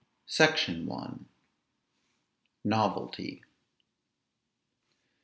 [0.25, 1.13] SECTION I.
[2.65, 3.43] NOVELTY.